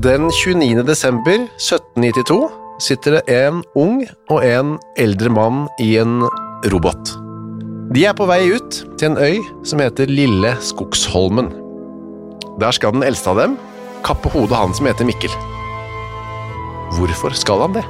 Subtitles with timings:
[0.00, 0.80] Den 29.
[0.88, 2.36] desember 1792
[2.80, 3.98] sitter det en ung
[4.32, 6.22] og en eldre mann i en
[6.72, 7.10] robot.
[7.92, 11.50] De er på vei ut til en øy som heter Lille Skogsholmen.
[12.62, 13.58] Der skal den eldste av dem
[14.06, 15.36] kappe hodet han som heter Mikkel.
[16.96, 17.84] Hvorfor skal han det?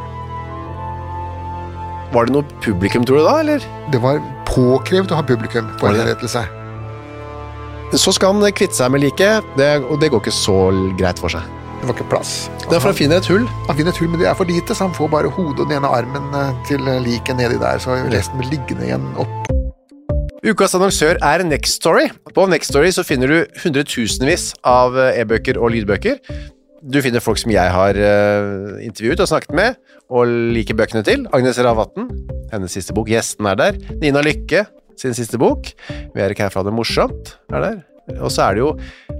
[2.11, 3.71] Var det noe publikum, tror du da, eller?
[3.95, 4.19] Det var
[4.51, 6.43] påkrevd å ha publikum på en henrettelse.
[7.95, 9.47] Så skal han kvitte seg med liket,
[9.87, 10.59] og det går ikke så
[10.99, 11.60] greit for seg.
[11.81, 12.33] Det var ikke plass.
[12.69, 13.47] Derfor han finner et hull.
[13.69, 15.71] Han finner et hull, men det er for lite, så han får bare hodet og
[15.71, 19.51] den ene armen eh, til liket nedi der, så resten blir liggende igjen opp.
[20.41, 22.07] Ukas annonsør er Next Story.
[22.37, 26.21] På Next Story så finner du hundretusenvis av eh, e-bøker og lydbøker.
[26.81, 29.77] Du finner folk som jeg har eh, intervjuet og snakket med,
[30.09, 31.27] og liker bøkene til.
[31.37, 32.09] Agnes Ravatn,
[32.55, 33.09] hennes siste bok.
[33.13, 33.81] Gjesten er der.
[34.01, 34.65] Nina Lykke,
[35.01, 35.73] sin siste bok.
[35.89, 37.81] Vi er ikke her for å ha det morsomt, er der.
[38.19, 38.73] Og så er det jo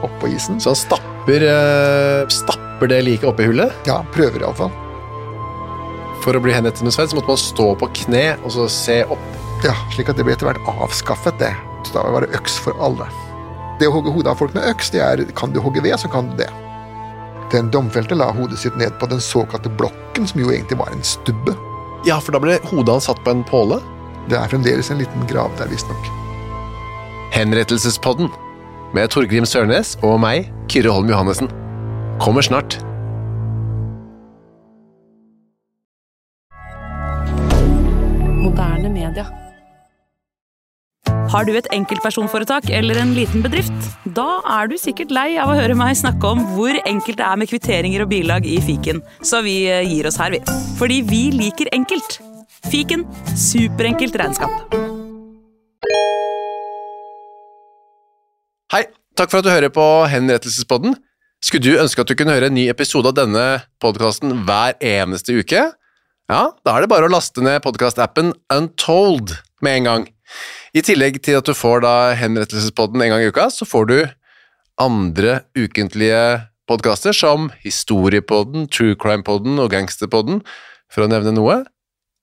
[0.00, 0.60] Og opp på isen.
[0.60, 3.72] Så han stapper, eh, stapper det liket oppi hullet.
[3.88, 4.72] Ja, prøver iallfall.
[6.24, 9.02] For å bli henrettet med sverd så måtte man stå på kne og så se
[9.04, 9.26] opp.
[9.64, 11.52] Ja, slik at det ble etter hvert avskaffet, det.
[11.84, 13.08] Så da var det øks for alle.
[13.80, 16.10] Det å hogge hodet av folk med øks, det er kan du hogge ved, så
[16.12, 16.48] kan du det.
[17.52, 21.02] Den domfelte la hodet sitt ned på den såkalte blokken, som jo egentlig var en
[21.02, 21.56] stubbe.
[22.06, 23.80] Ja, for da ble hodet hans satt på en påle.
[24.28, 26.12] Det er fremdeles en liten grav der, visstnok.
[27.34, 28.30] Henrettelsespodden
[28.96, 31.50] med Torgrim Sørnes og meg, Kyrre Holm Johannessen.
[32.20, 32.78] Kommer snart.
[38.40, 39.28] Moderne media.
[41.30, 43.86] Har du et enkeltpersonforetak eller en liten bedrift?
[44.16, 47.38] Da er du sikkert lei av å høre meg snakke om hvor enkelt det er
[47.38, 50.42] med kvitteringer og bilag i fiken, så vi eh, gir oss her, vi.
[50.80, 52.18] Fordi vi liker enkelt.
[52.66, 53.06] Fiken
[53.38, 54.89] superenkelt regnskap.
[58.70, 58.84] Hei,
[59.18, 60.92] takk for at du hører på Henrettelsespodden.
[61.42, 63.42] Skulle du ønske at du kunne høre en ny episode av denne
[63.82, 65.64] podkasten hver eneste uke?
[66.30, 69.32] Ja, da er det bare å laste ned podkastappen Untold
[69.66, 70.06] med en gang.
[70.70, 73.96] I tillegg til at du får da Henrettelsespodden en gang i uka, så får du
[74.78, 76.22] andre ukentlige
[76.70, 80.44] podkaster som Historiepodden, True Crime-podden og Gangsterpodden,
[80.86, 81.64] for å nevne noe.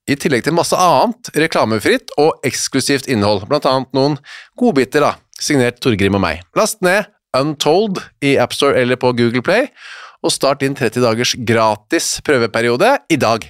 [0.08, 4.22] I tillegg til masse annet reklamefritt og eksklusivt innhold, blant annet noen
[4.55, 6.43] godbiter, da, signert Torgrim og meg.
[6.57, 7.07] Last ned
[7.37, 9.67] Untold i AppStore eller på Google Play,
[10.25, 13.45] og start din 30 dagers gratis prøveperiode i dag.